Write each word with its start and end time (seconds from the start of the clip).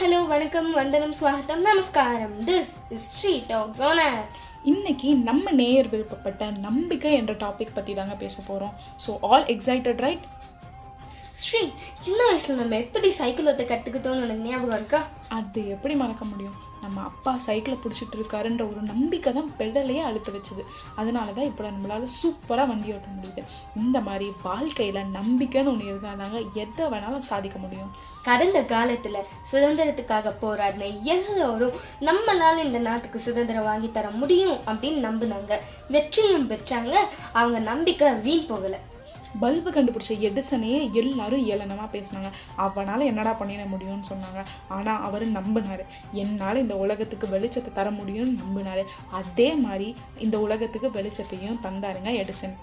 வணக்கம் 0.00 0.72
வந்தனம் 0.72 1.14
ஸ்வாகத்தம் 1.14 1.60
நமஸ்காரம். 1.60 2.34
This 2.46 2.68
is 2.88 3.06
Sri 3.12 3.42
talks 3.48 3.80
on 3.80 3.98
air 3.98 4.26
இன்னைக்கு 4.62 5.14
நம்ம 5.14 5.50
நேயர் 5.50 5.88
விருப்பப்பட்ட 5.88 6.50
நம்பிக்கை 6.58 7.12
என்ற 7.12 7.32
டாபிக் 7.34 7.74
பற்றி 7.74 7.94
தாங்க 7.94 8.14
பேச 8.14 8.36
போகிறோம் 8.46 8.74
so 9.06 9.18
all 9.20 9.44
excited 9.44 9.96
right 9.96 10.26
Sri 11.34 11.62
சின்ன 11.98 12.20
வயசுல 12.30 12.54
நம்ம 12.54 12.76
எப்படி 12.76 13.10
சைக்கிள் 13.10 13.46
ஓட்ட 13.46 13.62
கத்துக்கிட்டோம்னு 13.62 14.22
உனக்கு 14.22 14.48
ஞாபகம் 14.48 14.76
இருக்கா? 14.76 15.00
அது 15.28 15.68
எப்படி 15.68 15.94
மறக்க 15.94 16.24
முடியும்? 16.24 16.56
நம்ம 16.82 17.00
அப்பா 17.00 17.32
சைக்கிளை 17.46 17.76
பிடிச்சிட்டு 17.82 18.16
இருக்காருன்ற 18.18 18.62
ஒரு 18.70 18.82
நம்பிக்கை 18.92 19.32
தான் 19.32 19.50
பெடலையே 19.58 20.02
அழுத்த 20.08 20.32
வச்சுது. 20.32 20.62
அதனால 20.96 21.32
தான் 21.32 21.48
இப்போ 21.50 21.64
நம்மளால் 21.70 22.06
சூப்பராக 22.18 22.66
வண்டி 22.70 22.94
ஓட்ட 22.96 23.08
முடியுது. 23.16 23.42
இந்த 23.76 24.00
மாதிரி 24.00 24.32
வாழ்க்கையில் 24.42 25.00
நம்பிக்கைன்னு 25.18 25.72
ஒன்று 25.72 25.90
இருந்தால் 25.90 26.20
தாங்க 26.22 26.38
எதை 26.62 26.86
வேணாலும் 26.94 27.28
சாதிக்க 27.30 27.58
முடியும். 27.58 27.90
கடந்த 28.22 28.58
காலத்தில் 28.74 29.26
சுதந்திரத்துக்காக 29.52 30.34
போராடின 30.44 30.90
எல்லாரும் 31.16 31.76
நம்மளால் 32.08 32.64
இந்த 32.64 32.78
நாட்டுக்கு 32.78 33.20
சுதந்திரம் 33.20 33.68
வாங்கி 33.70 33.90
தர 33.92 34.10
முடியும் 34.10 34.58
அப்படின்னு 34.66 35.00
நம்பினாங்க. 35.08 35.54
வெற்றியும் 35.88 36.50
பெற்றாங்க. 36.50 36.94
அவங்க 37.32 37.58
நம்பிக்கை 37.72 38.12
வீண் 38.26 38.48
போகலை. 38.50 38.80
பல்பு 39.40 39.70
கண்டுபிடிச்ச 39.70 40.12
எடிசனையே 40.28 40.92
எல்லாரும் 40.92 41.46
ஏளனமாக 41.48 41.88
பேசினாங்க. 41.92 42.30
அவனால் 42.56 43.00
என்னடா 43.00 43.36
பண்ணிட 43.40 43.64
முடியும்னு 43.74 44.08
சொன்னாங்க. 44.12 44.42
ஆனால் 44.68 45.02
அவர் 45.02 45.26
நம்பினார். 45.32 45.84
என்னால் 46.12 46.56
இந்த 46.56 46.76
உலகத்துக்கு 46.76 47.26
வெளிச்சத்தை 47.26 47.72
தர 47.72 47.90
முடியும்னு 47.90 48.38
நம்பினார். 48.42 48.82
அதே 49.10 49.54
மாதிரி 49.54 49.94
இந்த 50.18 50.40
உலகத்துக்கு 50.40 50.90
வெளிச்சத்தையும் 50.90 51.60
தந்தாருங்க 51.62 52.12
எடிசன். 52.22 52.56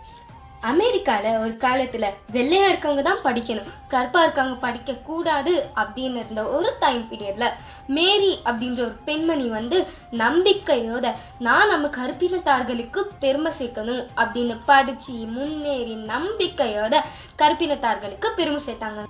அமெரிக்கால 0.62 1.26
ஒரு 1.40 1.54
காலத்துல 1.66 2.06
வெள்ளையா 2.32 2.68
இருக்கவங்க 2.72 3.02
தான் 3.02 3.24
படிக்கணும். 3.24 3.68
கருப்பா 3.88 4.26
இருக்கவங்க 4.26 4.58
படிக்க 4.60 4.94
கூடாது 4.94 5.54
அப்படின்னு 5.76 6.22
இருந்த 6.22 6.44
ஒரு 6.48 6.76
டைம் 6.80 7.04
பீரியட்ல 7.12 7.48
மேரி 7.88 8.40
அப்படின்ற 8.46 8.80
ஒரு 8.80 8.96
பெண்மணி 9.06 9.48
வந்து 9.48 9.88
நம்பிக்கையோட 10.12 11.14
நான் 11.40 11.68
நம்ம 11.68 11.90
கருப்பினத்தார்களுக்கு 12.00 13.02
பெருமை 13.20 13.52
சேர்க்கணும் 13.60 14.04
அப்படின்னு 14.16 14.58
படிச்சு 14.66 15.14
முன்னேறி 15.14 15.96
நம்பிக்கையோட 15.96 17.02
கருப்பினத்தார்களுக்கு 17.38 18.30
பெருமை 18.36 18.62
சேர்த்தாங்க. 18.66 19.04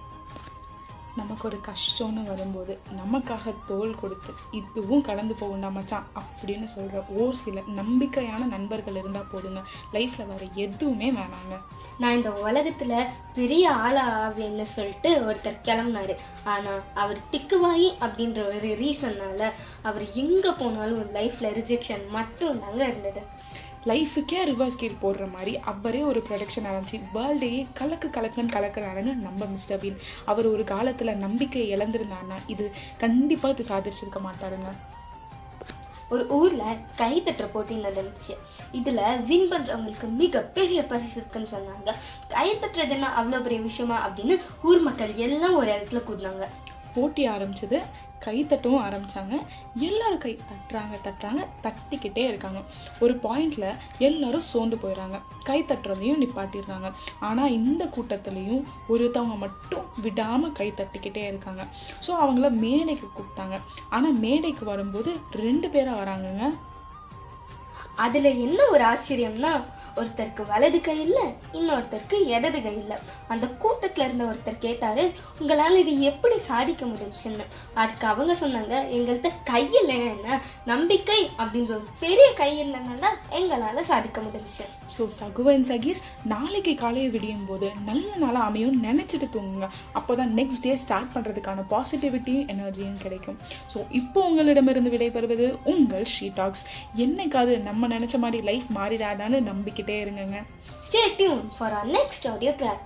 நமக்கு 1.16 1.48
ஒரு 1.50 1.58
கஷ்டம்னு 1.68 2.24
வரும்போது 2.30 2.74
நமக்காக 3.02 3.54
தோல் 3.66 4.00
கொடுத்து 4.00 4.32
இதுவும் 4.60 5.04
கடந்து 5.10 5.36
போகுண்டா 5.42 5.70
மச்சான் 5.72 6.08
அப்படின்னு 6.22 6.68
சொல்கிற 6.74 7.04
ஓர் 7.22 7.36
சில 7.44 7.62
நம்பிக்கையான 7.80 8.42
நண்பர்கள் 8.56 9.00
இருந்தால் 9.02 9.32
போதுங்க. 9.34 9.62
லைஃப்பில் 9.94 10.30
வேறு 10.32 10.48
எதுவுமே 10.66 11.10
வேணாங்க. 11.12 11.56
நான் 12.00 12.18
இந்த 12.20 12.32
உலகத்தில் 12.48 12.96
பெரிய 13.34 13.66
ஆளாகவேன்னு 13.86 14.68
சொல்லிட்டு 14.76 15.12
ஒருத்தர் 15.28 15.64
கிளம்புனாரு. 15.70 16.16
ஆனால் 16.54 16.82
அவர் 16.94 17.22
திக்குவாயி 17.32 17.90
அப்படின்ற 18.06 18.42
ஒரு 18.56 18.72
ரீசன்னால் 18.84 19.48
அவர் 19.90 20.06
எங்கே 20.24 20.54
போனாலும் 20.62 21.14
லைஃப்பில் 21.20 21.56
ரிஜெக்ஷன் 21.60 22.06
மட்டும் 22.18 22.60
தாங்க 22.60 22.84
இருந்தது. 22.92 23.24
லைஃபுக்கே 23.90 24.40
ரிவர்ஸ் 24.52 24.80
கீர் 24.82 25.02
போடுற 25.02 25.26
மாதிரி 25.32 25.52
அவரே 25.72 26.02
ஒரு 26.12 26.20
ப்ரொடக்ஷன் 26.30 26.68
ஆரம்பிச்சு 26.72 26.98
வேர்ல்டையே 27.14 27.62
கலக்கு 27.80 28.08
கலக்குன்னு 28.18 28.56
கலக்கிறாருங்க 28.56 29.12
நம்ம 29.28 29.46
மிஸ்டர் 29.46 29.82
பீன் 29.84 30.02
அவர் 30.32 30.48
ஒரு 30.54 30.64
காலத்தில் 30.74 31.22
நம்பிக்கையை 31.26 31.68
இழந்திருந்தாருன்னா 31.78 32.40
இது 32.48 32.68
கண்டிப்பாக 32.98 33.56
இது 33.56 33.70
சாதிச்சிருக்க 33.72 34.22
மாட்டாருங்க. 34.28 34.72
ஒரு 36.10 36.24
ஊரில் 36.38 36.82
கை 36.98 37.14
தட்டுற 37.26 37.46
போட்டி 37.54 37.76
நடந்துச்சு. 37.86 38.34
இதில் 38.80 39.00
வின் 39.30 39.48
பண்ணுறவங்களுக்கு 39.52 40.08
மிகப்பெரிய 40.22 40.80
பரிசு 40.92 41.16
இருக்குன்னு 41.16 41.54
சொன்னாங்க. 41.56 41.92
கை 42.36 42.48
தட்டுறதுன்னா 42.56 43.10
அவ்வளோ 43.20 43.42
பெரிய 43.42 43.62
விஷயமா 43.62 43.98
அப்படின்னு 44.08 44.38
ஊர் 44.64 44.86
மக்கள் 44.88 45.14
எல்லாம் 45.28 45.58
ஒரு 45.62 45.72
இடத்துல 45.76 46.02
கூடினாங்க. 46.10 46.46
போட்டி 46.96 47.24
ஆரம்பிச்சது. 47.36 47.80
கை 48.26 48.38
தட்டவும் 48.52 48.84
ஆரம்பித்தாங்க 48.86 49.34
எல்லாரும் 49.88 50.22
கை 50.24 50.32
தட்டுறாங்க 50.50 50.96
தட்டுறாங்க 51.08 51.42
தட்டிக்கிட்டே 51.66 52.24
இருக்காங்க. 52.30 52.60
ஒரு 53.04 53.14
பாயிண்டில் 53.26 53.68
எல்லாரும் 54.08 54.46
சோர்ந்து 54.50 54.78
போயிடுறாங்க. 54.84 55.18
கை 55.50 55.60
தட்டுறதையும் 55.72 56.22
நிப்பாட்டிடுறாங்க. 56.24 56.90
ஆனால் 57.30 57.56
இந்த 57.60 57.86
கூட்டத்துலேயும் 57.96 58.64
ஒருத்தவங்க 58.94 59.38
மட்டும் 59.46 59.86
விடாமல் 60.06 60.56
கை 60.60 60.70
தட்டிக்கிட்டே 60.80 61.26
இருக்காங்க. 61.32 61.66
ஸோ 62.06 62.14
அவங்கள 62.24 62.50
மேடைக்கு 62.64 63.10
கூப்பிட்டாங்க. 63.18 63.58
ஆனால் 63.98 64.18
மேடைக்கு 64.26 64.66
வரும்போது 64.74 65.14
ரெண்டு 65.46 65.70
பேராக 65.76 66.02
வராங்கங்க. 66.02 66.46
அதுல 67.98 68.30
என்ன 68.30 68.60
ஒரு 68.66 68.84
ஆச்சரியம்னா 68.84 69.52
ஒருத்தருக்கு 70.00 70.44
வலது 70.48 70.82
கை 70.82 70.96
இல்ல 71.02 71.20
இன்னொருத்தருக்கு 71.54 72.18
இடது 72.28 72.62
கை 72.62 72.74
இல்ல. 72.76 73.00
அந்த 73.28 73.46
கூட்டத்துல 73.64 74.06
இருந்த 74.08 74.24
ஒருத்தர் 74.24 74.58
கேட்டாரு 74.66 75.04
உங்களால 75.40 75.78
இது 75.84 76.02
எப்படி 76.02 76.38
சாதிக்க 76.40 76.86
முடிஞ்சுன்னு? 76.86 77.46
அதுக்கு 77.74 78.08
அவங்க 78.08 78.34
சொன்னாங்க 78.34 78.74
எங்கள்கிட்ட 78.98 79.32
கை 79.44 79.64
இல்லைன்னா 79.82 80.40
நம்பிக்கை 80.66 81.20
அப்படின்ற 81.38 81.72
ஒரு 81.76 81.88
பெரிய 82.00 82.34
கை 82.42 82.50
இல்லைன்னா 82.66 83.12
எங்களால 83.40 83.80
சாதிக்க 83.92 84.22
முடிஞ்சுச்சு 84.22 84.66
ஸோ 84.96 85.08
சகுவன் 85.20 85.66
சகீஸ் 85.72 86.02
நாளைக்கு 86.24 86.76
காலையை 86.76 87.10
விடியும் 87.10 87.46
போது 87.46 87.70
நல்ல 87.86 88.10
நாளாக 88.16 88.44
அமையும் 88.50 88.84
நினச்சிட்டு 88.84 89.30
தூங்குங்க. 89.36 89.70
அப்போ 89.94 90.16
தான் 90.16 90.34
நெக்ஸ்ட் 90.40 90.66
டே 90.66 90.76
ஸ்டார்ட் 90.76 91.14
பண்ணுறதுக்கான 91.16 91.66
பாசிட்டிவிட்டியும் 91.74 92.48
எனர்ஜியும் 92.54 93.00
கிடைக்கும். 93.06 93.38
ஸோ 93.74 93.78
இப்போ 93.90 94.20
உங்களிடமிருந்து 94.28 94.94
விடைபெறுவது 94.96 95.48
உங்கள் 95.64 96.08
ஷீ 96.16 96.30
டாக்ஸ் 96.36 96.66
என்னைக்காவது 96.96 97.56
நம்ம 97.62 97.85
நினச்ச 97.88 98.18
மாதிரி 98.18 98.44
லைஃப் 98.44 98.68
மாறிடாதான்னு 98.76 99.40
நம்பிக்கிட்டே 99.52 99.98
இருங்கங்க. 100.06 100.40
Stay 100.90 101.16
tune 101.18 101.52
for 101.58 101.74
our 101.74 101.88
next 101.88 102.28
audio 102.32 102.52
track 102.52 102.84